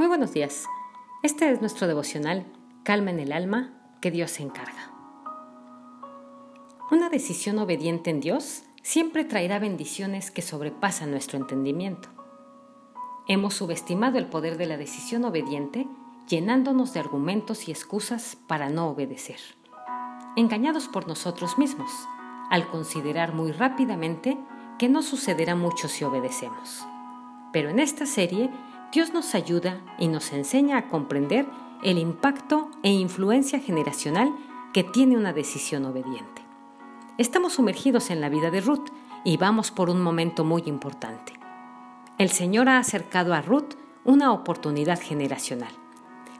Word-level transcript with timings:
Muy 0.00 0.08
buenos 0.08 0.32
días. 0.32 0.64
Este 1.22 1.50
es 1.50 1.60
nuestro 1.60 1.86
devocional 1.86 2.46
Calma 2.84 3.10
en 3.10 3.20
el 3.20 3.32
alma 3.32 3.98
que 4.00 4.10
Dios 4.10 4.30
se 4.30 4.42
encarga. 4.42 4.90
Una 6.90 7.10
decisión 7.10 7.58
obediente 7.58 8.08
en 8.08 8.20
Dios 8.20 8.62
siempre 8.82 9.26
traerá 9.26 9.58
bendiciones 9.58 10.30
que 10.30 10.40
sobrepasan 10.40 11.10
nuestro 11.10 11.36
entendimiento. 11.36 12.08
Hemos 13.28 13.52
subestimado 13.52 14.16
el 14.16 14.24
poder 14.24 14.56
de 14.56 14.64
la 14.64 14.78
decisión 14.78 15.26
obediente 15.26 15.86
llenándonos 16.26 16.94
de 16.94 17.00
argumentos 17.00 17.68
y 17.68 17.70
excusas 17.70 18.38
para 18.48 18.70
no 18.70 18.88
obedecer. 18.88 19.40
Engañados 20.34 20.88
por 20.88 21.08
nosotros 21.08 21.58
mismos, 21.58 21.90
al 22.48 22.68
considerar 22.68 23.34
muy 23.34 23.52
rápidamente 23.52 24.38
que 24.78 24.88
no 24.88 25.02
sucederá 25.02 25.56
mucho 25.56 25.88
si 25.88 26.04
obedecemos. 26.04 26.86
Pero 27.52 27.68
en 27.68 27.80
esta 27.80 28.06
serie 28.06 28.48
Dios 28.92 29.14
nos 29.14 29.36
ayuda 29.36 29.80
y 29.98 30.08
nos 30.08 30.32
enseña 30.32 30.76
a 30.76 30.88
comprender 30.88 31.46
el 31.84 31.96
impacto 31.96 32.72
e 32.82 32.90
influencia 32.90 33.60
generacional 33.60 34.34
que 34.72 34.82
tiene 34.82 35.16
una 35.16 35.32
decisión 35.32 35.84
obediente. 35.84 36.42
Estamos 37.16 37.52
sumergidos 37.52 38.10
en 38.10 38.20
la 38.20 38.28
vida 38.28 38.50
de 38.50 38.60
Ruth 38.60 38.88
y 39.24 39.36
vamos 39.36 39.70
por 39.70 39.90
un 39.90 40.02
momento 40.02 40.44
muy 40.44 40.62
importante. 40.66 41.34
El 42.18 42.30
Señor 42.30 42.68
ha 42.68 42.78
acercado 42.78 43.32
a 43.32 43.42
Ruth 43.42 43.74
una 44.04 44.32
oportunidad 44.32 45.00
generacional. 45.00 45.72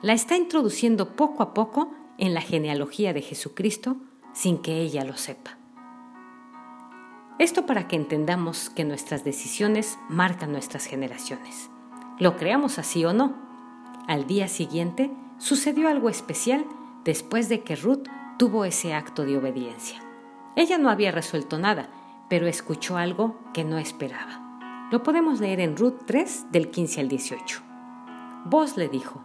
La 0.00 0.14
está 0.14 0.34
introduciendo 0.34 1.16
poco 1.16 1.42
a 1.42 1.52
poco 1.52 1.92
en 2.16 2.32
la 2.32 2.40
genealogía 2.40 3.12
de 3.12 3.20
Jesucristo 3.20 3.96
sin 4.32 4.56
que 4.58 4.80
ella 4.80 5.04
lo 5.04 5.18
sepa. 5.18 5.58
Esto 7.38 7.66
para 7.66 7.88
que 7.88 7.96
entendamos 7.96 8.70
que 8.70 8.84
nuestras 8.84 9.22
decisiones 9.22 9.98
marcan 10.08 10.50
nuestras 10.50 10.86
generaciones 10.86 11.68
lo 12.18 12.36
creamos 12.36 12.78
así 12.78 13.04
o 13.04 13.12
no. 13.12 13.34
Al 14.06 14.26
día 14.26 14.48
siguiente 14.48 15.10
sucedió 15.38 15.88
algo 15.88 16.08
especial 16.08 16.64
después 17.04 17.48
de 17.48 17.62
que 17.62 17.76
Ruth 17.76 18.08
tuvo 18.38 18.64
ese 18.64 18.94
acto 18.94 19.24
de 19.24 19.36
obediencia. 19.38 20.02
Ella 20.56 20.78
no 20.78 20.90
había 20.90 21.12
resuelto 21.12 21.58
nada, 21.58 21.88
pero 22.28 22.46
escuchó 22.46 22.96
algo 22.96 23.38
que 23.54 23.64
no 23.64 23.78
esperaba. 23.78 24.88
Lo 24.90 25.02
podemos 25.02 25.40
leer 25.40 25.60
en 25.60 25.76
Ruth 25.76 26.00
3 26.06 26.46
del 26.50 26.70
15 26.70 27.00
al 27.00 27.08
18. 27.08 27.62
Vos 28.46 28.76
le 28.76 28.88
dijo, 28.88 29.22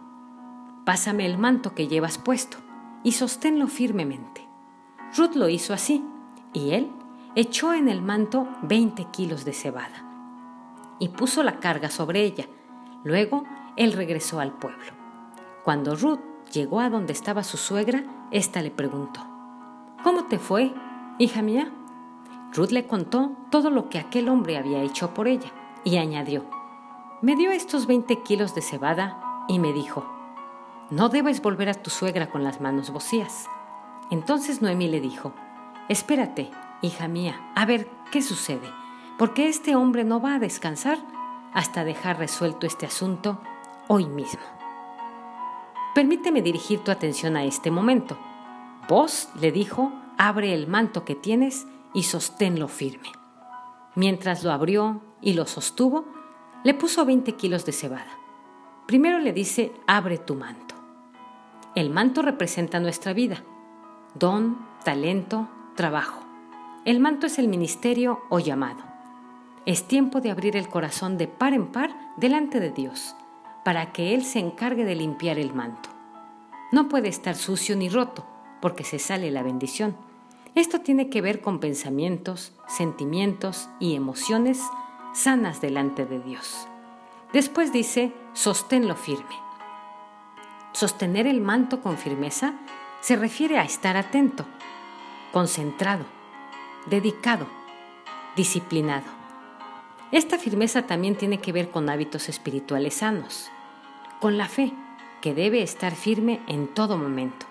Pásame 0.84 1.24
el 1.24 1.38
manto 1.38 1.74
que 1.74 1.88
llevas 1.88 2.18
puesto 2.18 2.58
y 3.02 3.12
sosténlo 3.12 3.68
firmemente. 3.68 4.46
Ruth 5.16 5.34
lo 5.34 5.48
hizo 5.48 5.72
así, 5.72 6.04
y 6.52 6.72
él 6.72 6.90
echó 7.34 7.72
en 7.72 7.88
el 7.88 8.02
manto 8.02 8.46
20 8.62 9.06
kilos 9.06 9.44
de 9.44 9.52
cebada 9.52 10.04
y 10.98 11.08
puso 11.08 11.42
la 11.42 11.58
carga 11.58 11.90
sobre 11.90 12.22
ella 12.22 12.46
Luego 13.04 13.44
él 13.76 13.92
regresó 13.92 14.40
al 14.40 14.52
pueblo. 14.52 14.92
Cuando 15.62 15.94
Ruth 15.94 16.20
llegó 16.52 16.80
a 16.80 16.90
donde 16.90 17.12
estaba 17.12 17.44
su 17.44 17.56
suegra, 17.56 18.04
ésta 18.30 18.62
le 18.62 18.70
preguntó, 18.70 19.20
¿Cómo 20.02 20.24
te 20.24 20.38
fue, 20.38 20.74
hija 21.18 21.42
mía? 21.42 21.70
Ruth 22.52 22.70
le 22.70 22.86
contó 22.86 23.32
todo 23.50 23.70
lo 23.70 23.88
que 23.88 23.98
aquel 23.98 24.28
hombre 24.28 24.58
había 24.58 24.82
hecho 24.82 25.14
por 25.14 25.28
ella 25.28 25.50
y 25.84 25.96
añadió, 25.96 26.44
me 27.22 27.36
dio 27.36 27.50
estos 27.52 27.86
20 27.86 28.22
kilos 28.22 28.54
de 28.54 28.62
cebada 28.62 29.18
y 29.48 29.58
me 29.58 29.72
dijo, 29.72 30.04
no 30.90 31.08
debes 31.08 31.40
volver 31.40 31.70
a 31.70 31.74
tu 31.74 31.90
suegra 31.90 32.30
con 32.30 32.44
las 32.44 32.60
manos 32.60 32.92
vacías. 32.92 33.48
Entonces 34.10 34.60
Noemí 34.60 34.88
le 34.88 35.00
dijo, 35.00 35.32
espérate, 35.88 36.50
hija 36.82 37.08
mía, 37.08 37.40
a 37.54 37.64
ver 37.64 37.88
qué 38.12 38.20
sucede, 38.20 38.68
porque 39.18 39.48
este 39.48 39.74
hombre 39.74 40.04
no 40.04 40.20
va 40.20 40.34
a 40.34 40.38
descansar 40.38 40.98
hasta 41.54 41.84
dejar 41.84 42.18
resuelto 42.18 42.66
este 42.66 42.84
asunto 42.84 43.40
hoy 43.88 44.06
mismo. 44.06 44.42
Permíteme 45.94 46.42
dirigir 46.42 46.80
tu 46.80 46.90
atención 46.90 47.36
a 47.36 47.44
este 47.44 47.70
momento. 47.70 48.18
Vos, 48.88 49.28
le 49.40 49.52
dijo, 49.52 49.92
abre 50.18 50.52
el 50.52 50.66
manto 50.66 51.04
que 51.04 51.14
tienes 51.14 51.66
y 51.94 52.02
sosténlo 52.02 52.68
firme. 52.68 53.10
Mientras 53.94 54.42
lo 54.42 54.50
abrió 54.50 55.00
y 55.22 55.34
lo 55.34 55.46
sostuvo, 55.46 56.04
le 56.64 56.74
puso 56.74 57.04
20 57.04 57.32
kilos 57.32 57.64
de 57.64 57.72
cebada. 57.72 58.18
Primero 58.86 59.20
le 59.20 59.32
dice, 59.32 59.72
abre 59.86 60.18
tu 60.18 60.34
manto. 60.34 60.74
El 61.76 61.90
manto 61.90 62.22
representa 62.22 62.80
nuestra 62.80 63.12
vida, 63.12 63.42
don, 64.14 64.58
talento, 64.84 65.48
trabajo. 65.76 66.20
El 66.84 67.00
manto 67.00 67.26
es 67.26 67.38
el 67.38 67.48
ministerio 67.48 68.20
o 68.28 68.40
llamado. 68.40 68.93
Es 69.66 69.88
tiempo 69.88 70.20
de 70.20 70.30
abrir 70.30 70.56
el 70.56 70.68
corazón 70.68 71.16
de 71.16 71.26
par 71.26 71.54
en 71.54 71.68
par 71.68 71.90
delante 72.16 72.60
de 72.60 72.70
Dios, 72.70 73.16
para 73.64 73.92
que 73.92 74.14
Él 74.14 74.22
se 74.24 74.38
encargue 74.38 74.84
de 74.84 74.94
limpiar 74.94 75.38
el 75.38 75.54
manto. 75.54 75.88
No 76.70 76.88
puede 76.88 77.08
estar 77.08 77.34
sucio 77.34 77.74
ni 77.74 77.88
roto, 77.88 78.26
porque 78.60 78.84
se 78.84 78.98
sale 78.98 79.30
la 79.30 79.42
bendición. 79.42 79.96
Esto 80.54 80.80
tiene 80.80 81.08
que 81.08 81.22
ver 81.22 81.40
con 81.40 81.60
pensamientos, 81.60 82.52
sentimientos 82.68 83.70
y 83.80 83.96
emociones 83.96 84.62
sanas 85.14 85.62
delante 85.62 86.04
de 86.04 86.20
Dios. 86.20 86.68
Después 87.32 87.72
dice, 87.72 88.12
sosténlo 88.34 88.96
firme. 88.96 89.34
Sostener 90.72 91.26
el 91.26 91.40
manto 91.40 91.80
con 91.80 91.96
firmeza 91.96 92.54
se 93.00 93.16
refiere 93.16 93.58
a 93.58 93.64
estar 93.64 93.96
atento, 93.96 94.44
concentrado, 95.32 96.04
dedicado, 96.86 97.46
disciplinado. 98.36 99.23
Esta 100.14 100.38
firmeza 100.38 100.82
también 100.82 101.16
tiene 101.16 101.40
que 101.40 101.50
ver 101.50 101.72
con 101.72 101.90
hábitos 101.90 102.28
espirituales 102.28 102.94
sanos, 102.94 103.50
con 104.20 104.38
la 104.38 104.46
fe, 104.46 104.72
que 105.20 105.34
debe 105.34 105.60
estar 105.60 105.92
firme 105.96 106.40
en 106.46 106.68
todo 106.68 106.96
momento, 106.96 107.46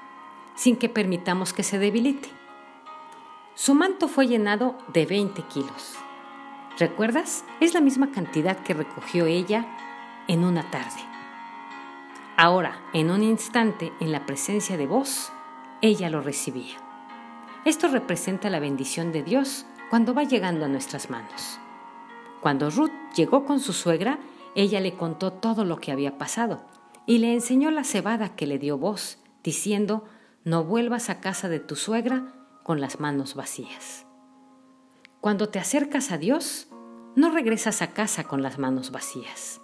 sin 0.56 0.78
que 0.78 0.88
permitamos 0.88 1.52
que 1.52 1.64
se 1.64 1.78
debilite. 1.78 2.30
Su 3.54 3.76
manto 3.76 4.08
fue 4.08 4.28
llenado 4.28 4.78
de 4.94 5.06
20 5.06 5.42
kilos. 5.42 5.96
¿Recuerdas? 6.80 7.44
Es 7.60 7.74
la 7.74 7.82
misma 7.82 8.12
cantidad 8.12 8.58
que 8.60 8.74
recogió 8.74 9.26
ella 9.26 9.66
en 10.30 10.46
una 10.46 10.72
tarde. 10.72 11.02
Ahora, 12.38 12.82
en 12.94 13.12
un 13.12 13.24
instante, 13.24 13.92
en 14.00 14.14
la 14.14 14.26
presencia 14.26 14.78
de 14.78 14.88
vos, 14.88 15.34
ella 15.82 16.10
lo 16.10 16.22
recibía. 16.22 16.78
Esto 17.66 17.90
representa 17.90 18.50
la 18.50 18.62
bendición 18.62 19.12
de 19.12 19.22
Dios 19.22 19.66
cuando 19.90 20.14
va 20.14 20.24
llegando 20.24 20.64
a 20.64 20.70
nuestras 20.70 21.10
manos. 21.10 21.60
Cuando 22.44 22.70
Ruth 22.70 22.92
llegó 23.16 23.46
con 23.46 23.62
su 23.62 23.72
suegra, 23.72 24.20
ella 24.54 24.82
le 24.82 24.98
contó 24.98 25.32
todo 25.32 25.64
lo 25.64 25.78
que 25.78 25.94
había 25.94 26.18
pasado 26.18 26.62
y 27.06 27.20
le 27.20 27.34
enseñó 27.34 27.72
la 27.72 27.86
cebada 27.86 28.36
que 28.36 28.48
le 28.48 28.60
dio 28.60 28.78
voz, 28.78 29.18
diciendo, 29.46 30.04
no 30.44 30.66
vuelvas 30.66 31.10
a 31.10 31.22
casa 31.22 31.48
de 31.48 31.62
tu 31.62 31.78
suegra 31.78 32.34
con 32.64 32.82
las 32.82 33.00
manos 33.00 33.36
vacías. 33.36 34.06
Cuando 35.22 35.48
te 35.48 35.58
acercas 35.58 36.12
a 36.12 36.18
Dios, 36.18 36.68
no 37.16 37.32
regresas 37.32 37.82
a 37.82 37.94
casa 37.94 38.26
con 38.26 38.42
las 38.42 38.60
manos 38.60 38.92
vacías. 38.92 39.62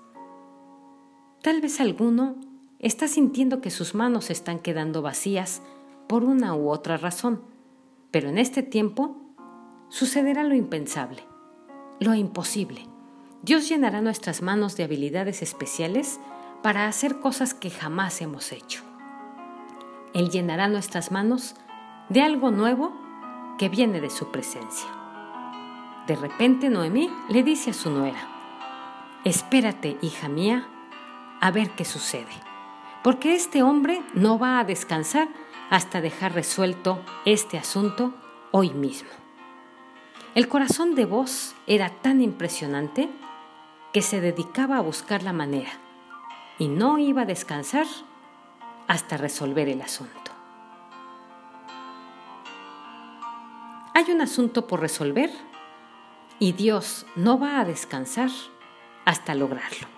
Tal 1.42 1.60
vez 1.60 1.82
alguno 1.82 2.38
está 2.80 3.10
sintiendo 3.10 3.60
que 3.60 3.72
sus 3.72 3.94
manos 3.94 4.30
están 4.30 4.58
quedando 4.60 5.02
vacías 5.02 5.62
por 6.08 6.24
una 6.24 6.56
u 6.56 6.70
otra 6.70 6.96
razón, 6.96 7.42
pero 8.10 8.30
en 8.30 8.38
este 8.38 8.64
tiempo 8.64 9.18
sucederá 9.90 10.44
lo 10.44 10.56
impensable 10.56 11.24
lo 12.00 12.14
imposible. 12.14 12.86
Dios 13.42 13.70
llenará 13.70 14.02
nuestras 14.02 14.42
manos 14.42 14.76
de 14.76 14.84
habilidades 14.84 15.42
especiales 15.42 16.20
para 16.62 16.88
hacer 16.88 17.20
cosas 17.20 17.54
que 17.54 17.70
jamás 17.70 18.22
hemos 18.22 18.52
hecho. 18.52 18.84
Él 20.14 20.30
llenará 20.30 20.68
nuestras 20.68 21.12
manos 21.12 21.56
de 22.10 22.22
algo 22.22 22.52
nuevo 22.52 22.94
que 23.58 23.70
viene 23.70 24.02
de 24.02 24.10
su 24.10 24.32
presencia. 24.32 24.90
De 26.08 26.16
repente 26.16 26.70
Noemí 26.70 27.10
le 27.30 27.44
dice 27.44 27.70
a 27.70 27.74
su 27.74 27.92
nuera, 27.92 28.20
espérate, 29.24 29.98
hija 30.02 30.28
mía, 30.28 30.68
a 31.40 31.52
ver 31.52 31.70
qué 31.72 31.86
sucede, 31.86 32.26
porque 33.04 33.36
este 33.36 33.62
hombre 33.62 34.02
no 34.14 34.40
va 34.40 34.60
a 34.60 34.64
descansar 34.64 35.30
hasta 35.70 36.02
dejar 36.02 36.34
resuelto 36.34 37.00
este 37.26 37.58
asunto 37.58 38.14
hoy 38.52 38.72
mismo. 38.72 39.10
El 40.40 40.48
corazón 40.48 40.96
de 40.96 41.04
vos 41.04 41.54
era 41.68 41.90
tan 41.90 42.22
impresionante 42.22 43.10
que 43.92 44.02
se 44.02 44.22
dedicaba 44.22 44.78
a 44.78 44.82
buscar 44.82 45.22
la 45.22 45.34
manera 45.34 45.72
y 46.58 46.70
no 46.70 46.98
iba 46.98 47.24
a 47.24 47.26
descansar 47.26 47.86
hasta 48.88 49.18
resolver 49.18 49.68
el 49.68 49.82
asunto. 49.82 50.32
Hay 53.94 54.10
un 54.14 54.22
asunto 54.22 54.66
por 54.66 54.80
resolver 54.80 55.30
y 56.40 56.54
Dios 56.54 57.06
no 57.18 57.38
va 57.38 57.60
a 57.60 57.66
descansar 57.66 58.30
hasta 59.04 59.36
lograrlo. 59.36 59.90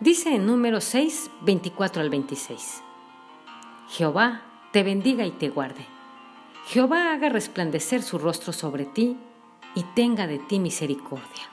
Dice 0.00 0.34
en 0.34 0.46
número 0.46 0.80
6, 0.80 1.30
24 1.42 2.02
al 2.02 2.10
26. 2.10 2.82
Jehová 3.90 4.42
te 4.72 4.82
bendiga 4.82 5.24
y 5.24 5.30
te 5.30 5.50
guarde. 5.50 5.86
Jehová 6.66 7.12
haga 7.12 7.28
resplandecer 7.28 8.02
su 8.02 8.18
rostro 8.18 8.52
sobre 8.52 8.86
ti 8.86 9.16
y 9.74 9.82
tenga 9.94 10.26
de 10.26 10.38
ti 10.38 10.58
misericordia. 10.58 11.50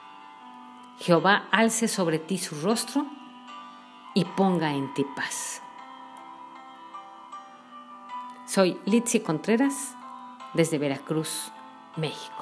Jehová 0.99 1.47
alce 1.51 1.87
sobre 1.87 2.19
ti 2.19 2.37
su 2.37 2.59
rostro 2.61 3.05
y 4.13 4.25
ponga 4.25 4.73
en 4.73 4.93
ti 4.93 5.05
paz. 5.15 5.61
Soy 8.47 8.79
Litsi 8.85 9.19
Contreras 9.19 9.95
desde 10.53 10.77
Veracruz, 10.77 11.51
México. 11.97 12.38